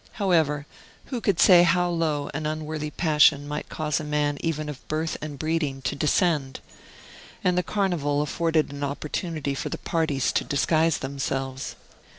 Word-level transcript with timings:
However, 0.13 0.65
who 1.05 1.21
could 1.21 1.39
say 1.39 1.61
how 1.61 1.87
low 1.91 2.31
an 2.33 2.47
unworthy 2.47 2.89
passion 2.89 3.47
might 3.47 3.69
cause 3.69 3.99
a 3.99 4.03
man 4.03 4.39
even 4.39 4.67
of 4.67 4.87
birth 4.87 5.15
and 5.21 5.37
breeding 5.37 5.83
to 5.83 5.95
descend? 5.95 6.59
And 7.43 7.55
the 7.55 7.61
carnival 7.61 8.23
afforded 8.23 8.71
an 8.71 8.83
opportunity 8.83 9.53
for 9.53 9.69
the 9.69 9.77
parties 9.77 10.31
to 10.31 10.43
disguise 10.43 10.97
themselves. 10.97 11.75